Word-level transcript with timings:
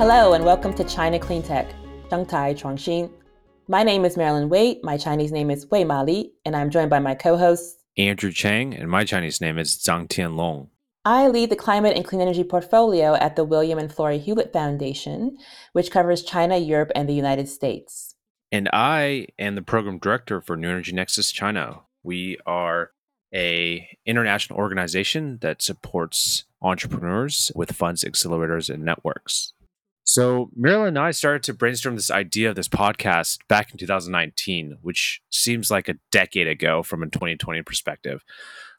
Hello 0.00 0.32
and 0.32 0.46
welcome 0.46 0.72
to 0.72 0.84
China 0.84 1.18
Clean 1.18 1.42
Tech, 1.42 1.68
Shanghai 2.08 2.54
Chuangxin. 2.54 3.12
My 3.68 3.82
name 3.82 4.06
is 4.06 4.16
Marilyn 4.16 4.48
Wei. 4.48 4.80
My 4.82 4.96
Chinese 4.96 5.30
name 5.30 5.50
is 5.50 5.66
Wei 5.70 5.84
Mali, 5.84 6.32
and 6.46 6.56
I'm 6.56 6.70
joined 6.70 6.88
by 6.88 7.00
my 7.00 7.14
co-hosts 7.14 7.76
Andrew 7.98 8.32
Chang, 8.32 8.72
and 8.72 8.90
my 8.90 9.04
Chinese 9.04 9.42
name 9.42 9.58
is 9.58 9.76
Zhang 9.76 10.08
Tianlong. 10.08 10.68
I 11.04 11.28
lead 11.28 11.50
the 11.50 11.54
climate 11.54 11.96
and 11.96 12.06
clean 12.06 12.22
energy 12.22 12.44
portfolio 12.44 13.12
at 13.16 13.36
the 13.36 13.44
William 13.44 13.78
and 13.78 13.92
Flora 13.92 14.16
Hewlett 14.16 14.54
Foundation, 14.54 15.36
which 15.74 15.90
covers 15.90 16.22
China, 16.22 16.56
Europe, 16.56 16.92
and 16.94 17.06
the 17.06 17.12
United 17.12 17.50
States. 17.50 18.14
And 18.50 18.70
I 18.72 19.26
am 19.38 19.54
the 19.54 19.60
program 19.60 19.98
director 19.98 20.40
for 20.40 20.56
New 20.56 20.70
Energy 20.70 20.92
Nexus 20.92 21.30
China. 21.30 21.80
We 22.02 22.38
are 22.46 22.92
a 23.34 23.86
international 24.06 24.60
organization 24.60 25.40
that 25.42 25.60
supports 25.60 26.44
entrepreneurs 26.62 27.52
with 27.54 27.72
funds, 27.72 28.02
accelerators, 28.02 28.72
and 28.72 28.82
networks. 28.82 29.52
So 30.12 30.50
Marilyn 30.56 30.88
and 30.88 30.98
I 30.98 31.12
started 31.12 31.44
to 31.44 31.54
brainstorm 31.54 31.94
this 31.94 32.10
idea 32.10 32.48
of 32.50 32.56
this 32.56 32.66
podcast 32.66 33.38
back 33.46 33.70
in 33.70 33.78
2019, 33.78 34.78
which 34.82 35.22
seems 35.30 35.70
like 35.70 35.88
a 35.88 36.00
decade 36.10 36.48
ago 36.48 36.82
from 36.82 37.04
a 37.04 37.08
2020 37.08 37.62
perspective. 37.62 38.24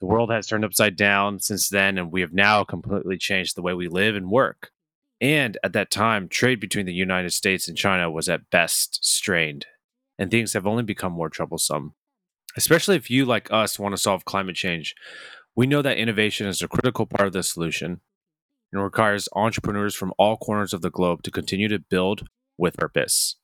The 0.00 0.06
world 0.06 0.32
has 0.32 0.48
turned 0.48 0.64
upside 0.64 0.96
down 0.96 1.38
since 1.38 1.68
then, 1.68 1.96
and 1.96 2.10
we 2.10 2.22
have 2.22 2.32
now 2.32 2.64
completely 2.64 3.18
changed 3.18 3.54
the 3.54 3.62
way 3.62 3.72
we 3.72 3.86
live 3.86 4.16
and 4.16 4.32
work. 4.32 4.72
And 5.20 5.56
at 5.62 5.74
that 5.74 5.92
time, 5.92 6.26
trade 6.26 6.58
between 6.58 6.86
the 6.86 6.92
United 6.92 7.32
States 7.32 7.68
and 7.68 7.78
China 7.78 8.10
was 8.10 8.28
at 8.28 8.50
best 8.50 9.04
strained, 9.04 9.66
and 10.18 10.28
things 10.28 10.54
have 10.54 10.66
only 10.66 10.82
become 10.82 11.12
more 11.12 11.30
troublesome. 11.30 11.94
Especially 12.56 12.96
if 12.96 13.10
you, 13.10 13.26
like 13.26 13.46
us, 13.52 13.78
want 13.78 13.92
to 13.92 14.02
solve 14.02 14.24
climate 14.24 14.56
change, 14.56 14.96
we 15.54 15.68
know 15.68 15.82
that 15.82 15.98
innovation 15.98 16.48
is 16.48 16.62
a 16.62 16.66
critical 16.66 17.06
part 17.06 17.28
of 17.28 17.32
the 17.32 17.44
solution 17.44 18.00
and 18.72 18.82
requires 18.82 19.28
entrepreneurs 19.34 19.94
from 19.94 20.12
all 20.18 20.36
corners 20.36 20.72
of 20.72 20.80
the 20.80 20.90
globe 20.90 21.22
to 21.22 21.30
continue 21.30 21.68
to 21.68 21.78
build 21.78 22.26
with 22.58 22.76
purpose. 22.76 23.36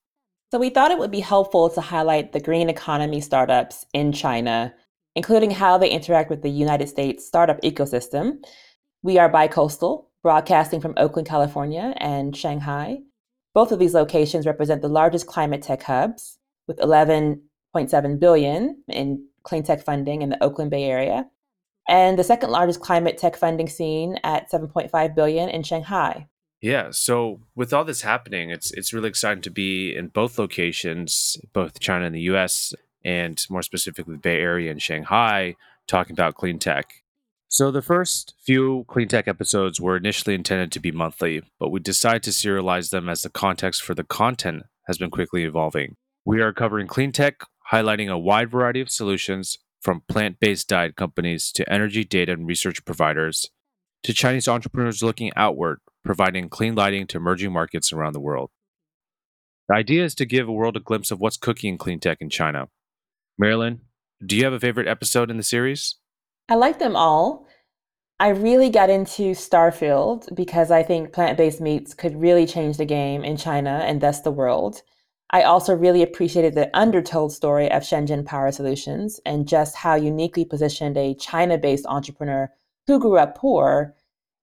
So, 0.51 0.57
we 0.57 0.69
thought 0.69 0.91
it 0.91 0.97
would 0.97 1.11
be 1.11 1.19
helpful 1.19 1.69
to 1.69 1.81
highlight 1.81 2.31
the 2.31 2.39
green 2.39 2.69
economy 2.69 3.21
startups 3.21 3.85
in 3.93 4.11
China, 4.11 4.73
including 5.15 5.51
how 5.51 5.77
they 5.77 5.89
interact 5.89 6.29
with 6.29 6.41
the 6.41 6.49
United 6.49 6.89
States 6.89 7.25
startup 7.25 7.61
ecosystem. 7.61 8.43
We 9.03 9.19
are 9.19 9.31
bicoastal, 9.31 10.05
broadcasting 10.23 10.81
from 10.81 10.95
Oakland, 10.97 11.27
California, 11.27 11.93
and 11.97 12.35
Shanghai. 12.35 12.99
Both 13.53 13.71
of 13.71 13.79
these 13.79 13.93
locations 13.93 14.45
represent 14.45 14.81
the 14.81 14.89
largest 14.89 15.27
climate 15.27 15.61
tech 15.61 15.83
hubs, 15.83 16.39
with 16.67 16.77
11.7 16.77 18.19
billion 18.19 18.83
in 18.87 19.25
clean 19.43 19.63
tech 19.63 19.83
funding 19.83 20.21
in 20.21 20.29
the 20.29 20.43
Oakland 20.43 20.71
Bay 20.71 20.85
Area, 20.85 21.25
and 21.89 22.19
the 22.19 22.23
second 22.23 22.51
largest 22.51 22.79
climate 22.79 23.17
tech 23.17 23.35
funding 23.35 23.67
scene 23.67 24.17
at 24.23 24.49
7.5 24.51 25.15
billion 25.15 25.49
in 25.49 25.63
Shanghai. 25.63 26.27
Yeah, 26.61 26.91
so 26.91 27.39
with 27.55 27.73
all 27.73 27.83
this 27.83 28.03
happening, 28.03 28.51
it's 28.51 28.71
it's 28.71 28.93
really 28.93 29.09
exciting 29.09 29.41
to 29.43 29.49
be 29.49 29.95
in 29.95 30.09
both 30.09 30.37
locations, 30.37 31.37
both 31.51 31.79
China 31.79 32.05
and 32.05 32.13
the 32.13 32.29
US, 32.33 32.73
and 33.03 33.43
more 33.49 33.63
specifically 33.63 34.15
the 34.15 34.19
Bay 34.19 34.39
Area 34.39 34.69
and 34.69 34.81
Shanghai, 34.81 35.55
talking 35.87 36.13
about 36.13 36.35
clean 36.35 36.59
tech. 36.59 37.01
So 37.47 37.71
the 37.71 37.81
first 37.81 38.35
few 38.45 38.85
clean 38.87 39.07
tech 39.07 39.27
episodes 39.27 39.81
were 39.81 39.97
initially 39.97 40.35
intended 40.35 40.71
to 40.73 40.79
be 40.79 40.91
monthly, 40.91 41.41
but 41.59 41.69
we 41.69 41.79
decided 41.79 42.23
to 42.23 42.29
serialize 42.29 42.91
them 42.91 43.09
as 43.09 43.23
the 43.23 43.29
context 43.29 43.81
for 43.81 43.95
the 43.95 44.03
content 44.03 44.63
has 44.85 44.99
been 44.99 45.09
quickly 45.09 45.43
evolving. 45.43 45.95
We 46.25 46.41
are 46.41 46.53
covering 46.53 46.85
clean 46.85 47.11
tech, 47.11 47.41
highlighting 47.71 48.11
a 48.11 48.19
wide 48.19 48.51
variety 48.51 48.81
of 48.81 48.91
solutions 48.91 49.57
from 49.81 50.03
plant 50.07 50.39
based 50.39 50.67
diet 50.67 50.95
companies 50.95 51.51
to 51.53 51.71
energy 51.71 52.03
data 52.03 52.33
and 52.33 52.47
research 52.47 52.83
providers 52.85 53.49
to 54.03 54.13
Chinese 54.13 54.47
entrepreneurs 54.47 55.03
looking 55.03 55.31
outward, 55.35 55.79
providing 56.03 56.49
clean 56.49 56.75
lighting 56.75 57.07
to 57.07 57.17
emerging 57.17 57.51
markets 57.51 57.91
around 57.91 58.13
the 58.13 58.19
world. 58.19 58.51
The 59.67 59.75
idea 59.75 60.03
is 60.03 60.15
to 60.15 60.25
give 60.25 60.47
a 60.47 60.53
world 60.53 60.77
a 60.77 60.79
glimpse 60.79 61.11
of 61.11 61.19
what's 61.19 61.37
cooking 61.37 61.73
in 61.73 61.77
clean 61.77 61.99
tech 61.99 62.19
in 62.21 62.29
China. 62.29 62.69
Marilyn, 63.37 63.81
do 64.25 64.35
you 64.35 64.43
have 64.43 64.53
a 64.53 64.59
favorite 64.59 64.87
episode 64.87 65.29
in 65.29 65.37
the 65.37 65.43
series? 65.43 65.95
I 66.49 66.55
like 66.55 66.79
them 66.79 66.95
all. 66.95 67.47
I 68.19 68.29
really 68.29 68.69
got 68.69 68.89
into 68.89 69.31
Starfield 69.31 70.35
because 70.35 70.71
I 70.71 70.83
think 70.83 71.13
plant 71.13 71.37
based 71.37 71.61
meats 71.61 71.93
could 71.93 72.19
really 72.19 72.45
change 72.45 72.77
the 72.77 72.85
game 72.85 73.23
in 73.23 73.37
China 73.37 73.81
and 73.85 74.01
thus 74.01 74.21
the 74.21 74.31
world. 74.31 74.81
I 75.31 75.43
also 75.43 75.75
really 75.75 76.01
appreciated 76.01 76.55
the 76.55 76.75
undertold 76.75 77.31
story 77.31 77.69
of 77.71 77.83
Shenzhen 77.83 78.25
Power 78.25 78.51
Solutions 78.51 79.19
and 79.25 79.47
just 79.47 79.75
how 79.75 79.93
uniquely 79.93 80.43
positioned 80.43 80.97
a 80.97 81.13
China 81.13 81.57
based 81.57 81.85
entrepreneur 81.85 82.51
who 82.87 82.99
grew 82.99 83.17
up 83.17 83.37
poor 83.37 83.95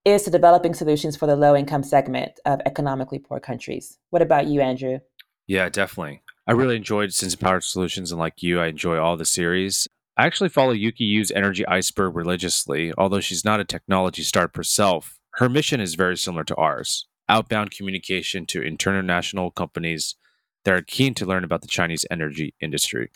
is 0.04 0.22
to 0.22 0.30
developing 0.30 0.74
solutions 0.74 1.16
for 1.16 1.26
the 1.26 1.34
low 1.34 1.56
income 1.56 1.82
segment 1.82 2.38
of 2.44 2.60
economically 2.64 3.18
poor 3.18 3.40
countries. 3.40 3.98
What 4.10 4.22
about 4.22 4.46
you, 4.46 4.60
Andrew? 4.60 5.00
Yeah, 5.48 5.68
definitely. 5.68 6.22
I 6.46 6.52
really 6.52 6.76
enjoyed 6.76 7.10
Shenzhen 7.10 7.40
Power 7.40 7.60
Solutions, 7.60 8.12
and 8.12 8.20
like 8.20 8.40
you, 8.40 8.60
I 8.60 8.68
enjoy 8.68 8.98
all 8.98 9.16
the 9.16 9.24
series. 9.24 9.88
I 10.16 10.24
actually 10.26 10.50
follow 10.50 10.70
Yuki 10.70 11.04
Yu's 11.04 11.32
Energy 11.32 11.66
Iceberg 11.66 12.14
religiously, 12.14 12.92
although 12.96 13.20
she's 13.20 13.44
not 13.44 13.58
a 13.58 13.64
technology 13.64 14.22
startup 14.22 14.56
herself. 14.56 15.18
Her 15.34 15.48
mission 15.48 15.80
is 15.80 15.96
very 15.96 16.16
similar 16.16 16.44
to 16.44 16.54
ours 16.54 17.06
outbound 17.28 17.72
communication 17.72 18.46
to 18.46 18.62
international 18.62 19.50
companies 19.50 20.14
that 20.66 20.74
are 20.74 20.82
keen 20.82 21.14
to 21.14 21.24
learn 21.24 21.44
about 21.44 21.62
the 21.62 21.68
Chinese 21.68 22.04
energy 22.10 22.52
industry. 22.60 23.08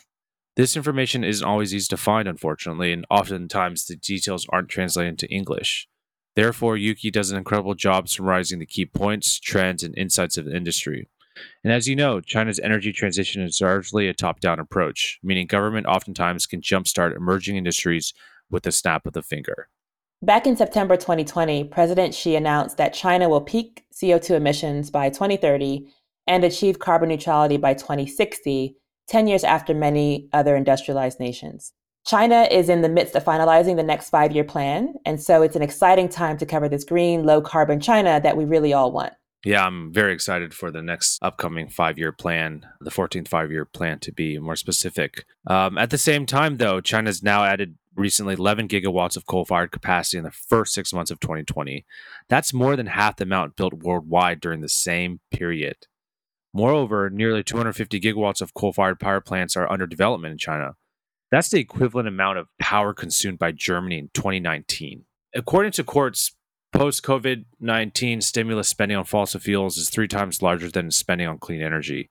This 0.55 0.77
information 0.77 1.25
isn't 1.25 1.45
always 1.45 1.75
easy 1.75 1.87
to 1.89 1.97
find, 1.97 2.25
unfortunately, 2.25 2.93
and 2.93 3.05
oftentimes 3.09 3.85
the 3.85 3.97
details 3.97 4.47
aren't 4.49 4.69
translated 4.69 5.11
into 5.11 5.29
English. 5.29 5.89
Therefore, 6.37 6.77
Yuki 6.77 7.11
does 7.11 7.29
an 7.29 7.37
incredible 7.37 7.75
job 7.75 8.07
summarizing 8.07 8.59
the 8.59 8.65
key 8.65 8.85
points, 8.85 9.37
trends, 9.37 9.83
and 9.83 9.97
insights 9.97 10.37
of 10.37 10.45
the 10.45 10.55
industry. 10.55 11.09
And 11.61 11.73
as 11.73 11.89
you 11.89 11.95
know, 11.95 12.21
China's 12.21 12.59
energy 12.59 12.93
transition 12.93 13.41
is 13.41 13.59
largely 13.59 14.07
a 14.07 14.13
top 14.13 14.39
down 14.39 14.57
approach, 14.57 15.19
meaning 15.21 15.45
government 15.45 15.87
oftentimes 15.87 16.45
can 16.45 16.61
jumpstart 16.61 17.17
emerging 17.17 17.57
industries 17.57 18.13
with 18.49 18.65
a 18.65 18.71
snap 18.71 19.05
of 19.05 19.11
the 19.11 19.21
finger. 19.21 19.67
Back 20.21 20.47
in 20.47 20.55
September 20.55 20.95
2020, 20.95 21.65
President 21.65 22.13
Xi 22.13 22.35
announced 22.35 22.77
that 22.77 22.93
China 22.93 23.27
will 23.27 23.41
peak 23.41 23.83
CO2 23.93 24.35
emissions 24.35 24.89
by 24.89 25.09
2030 25.09 25.91
and 26.27 26.43
achieve 26.43 26.79
carbon 26.79 27.09
neutrality 27.09 27.57
by 27.57 27.73
2060, 27.73 28.75
10 29.07 29.27
years 29.27 29.43
after 29.43 29.73
many 29.73 30.29
other 30.33 30.55
industrialized 30.55 31.19
nations. 31.19 31.73
China 32.05 32.47
is 32.49 32.69
in 32.69 32.81
the 32.81 32.89
midst 32.89 33.15
of 33.15 33.23
finalizing 33.23 33.75
the 33.75 33.83
next 33.83 34.09
five 34.09 34.31
year 34.31 34.43
plan, 34.43 34.95
and 35.05 35.21
so 35.21 35.41
it's 35.41 35.55
an 35.55 35.61
exciting 35.61 36.09
time 36.09 36.37
to 36.37 36.45
cover 36.45 36.67
this 36.67 36.83
green, 36.83 37.25
low 37.25 37.41
carbon 37.41 37.79
China 37.79 38.19
that 38.21 38.37
we 38.37 38.45
really 38.45 38.73
all 38.73 38.91
want. 38.91 39.13
Yeah, 39.43 39.65
I'm 39.65 39.91
very 39.91 40.13
excited 40.13 40.53
for 40.53 40.69
the 40.69 40.83
next 40.83 41.17
upcoming 41.21 41.67
five 41.67 41.97
year 41.97 42.11
plan, 42.11 42.65
the 42.79 42.91
14th 42.91 43.27
five 43.27 43.51
year 43.51 43.65
plan 43.65 43.99
to 43.99 44.11
be 44.11 44.37
more 44.37 44.55
specific. 44.55 45.25
Um, 45.47 45.77
at 45.77 45.89
the 45.89 45.97
same 45.97 46.25
time, 46.25 46.57
though, 46.57 46.79
China's 46.79 47.23
now 47.23 47.43
added 47.43 47.75
recently 47.95 48.35
11 48.35 48.67
gigawatts 48.67 49.17
of 49.17 49.25
coal 49.25 49.45
fired 49.45 49.71
capacity 49.71 50.17
in 50.17 50.23
the 50.23 50.31
first 50.31 50.73
six 50.73 50.93
months 50.93 51.11
of 51.11 51.19
2020. 51.19 51.85
That's 52.29 52.53
more 52.53 52.75
than 52.75 52.87
half 52.87 53.17
the 53.17 53.23
amount 53.23 53.55
built 53.55 53.73
worldwide 53.73 54.39
during 54.39 54.61
the 54.61 54.69
same 54.69 55.19
period. 55.31 55.87
Moreover, 56.53 57.09
nearly 57.09 57.43
250 57.43 57.99
gigawatts 57.99 58.41
of 58.41 58.53
coal 58.53 58.73
fired 58.73 58.99
power 58.99 59.21
plants 59.21 59.55
are 59.55 59.71
under 59.71 59.87
development 59.87 60.33
in 60.33 60.37
China. 60.37 60.75
That's 61.31 61.49
the 61.49 61.59
equivalent 61.59 62.09
amount 62.09 62.39
of 62.39 62.47
power 62.59 62.93
consumed 62.93 63.39
by 63.39 63.53
Germany 63.53 63.97
in 63.97 64.09
2019. 64.13 65.05
According 65.33 65.71
to 65.73 65.83
Quartz, 65.83 66.35
post 66.73 67.03
COVID 67.03 67.45
19 67.59 68.21
stimulus 68.21 68.67
spending 68.67 68.97
on 68.97 69.05
fossil 69.05 69.39
fuels 69.39 69.77
is 69.77 69.89
three 69.89 70.07
times 70.07 70.41
larger 70.41 70.69
than 70.69 70.91
spending 70.91 71.27
on 71.27 71.37
clean 71.37 71.61
energy, 71.61 72.09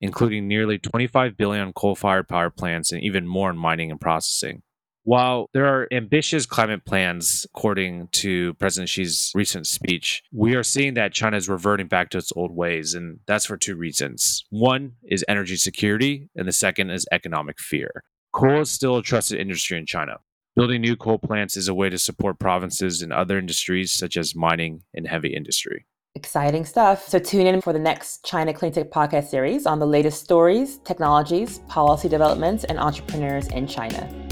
including 0.00 0.46
nearly 0.46 0.78
25 0.78 1.36
billion 1.36 1.72
coal 1.72 1.96
fired 1.96 2.28
power 2.28 2.50
plants 2.50 2.92
and 2.92 3.02
even 3.02 3.26
more 3.26 3.50
in 3.50 3.56
mining 3.56 3.90
and 3.90 4.00
processing. 4.00 4.62
While 5.04 5.48
there 5.54 5.66
are 5.66 5.88
ambitious 5.92 6.44
climate 6.44 6.84
plans, 6.84 7.46
according 7.54 8.08
to 8.12 8.54
President 8.54 8.90
Xi's 8.90 9.32
recent 9.34 9.66
speech, 9.66 10.22
we 10.30 10.54
are 10.54 10.62
seeing 10.62 10.94
that 10.94 11.14
China 11.14 11.38
is 11.38 11.48
reverting 11.48 11.88
back 11.88 12.10
to 12.10 12.18
its 12.18 12.32
old 12.36 12.54
ways, 12.54 12.92
and 12.94 13.20
that's 13.26 13.46
for 13.46 13.56
two 13.56 13.76
reasons. 13.76 14.44
One 14.50 14.92
is 15.02 15.24
energy 15.26 15.56
security, 15.56 16.28
and 16.36 16.46
the 16.46 16.52
second 16.52 16.90
is 16.90 17.06
economic 17.12 17.58
fear. 17.58 18.04
Coal 18.32 18.60
is 18.60 18.70
still 18.70 18.98
a 18.98 19.02
trusted 19.02 19.40
industry 19.40 19.78
in 19.78 19.86
China. 19.86 20.18
Building 20.54 20.82
new 20.82 20.96
coal 20.96 21.18
plants 21.18 21.56
is 21.56 21.68
a 21.68 21.74
way 21.74 21.88
to 21.88 21.98
support 21.98 22.38
provinces 22.38 23.00
and 23.00 23.12
other 23.12 23.38
industries 23.38 23.92
such 23.92 24.16
as 24.16 24.34
mining 24.36 24.82
and 24.92 25.06
heavy 25.06 25.34
industry. 25.34 25.86
Exciting 26.14 26.64
stuff. 26.64 27.08
So 27.08 27.18
tune 27.18 27.46
in 27.46 27.60
for 27.60 27.72
the 27.72 27.78
next 27.78 28.24
China 28.24 28.52
Clean 28.52 28.72
Tech 28.72 28.90
podcast 28.90 29.28
series 29.28 29.64
on 29.64 29.78
the 29.78 29.86
latest 29.86 30.22
stories, 30.22 30.78
technologies, 30.78 31.60
policy 31.68 32.08
developments, 32.08 32.64
and 32.64 32.78
entrepreneurs 32.78 33.46
in 33.48 33.66
China. 33.66 34.29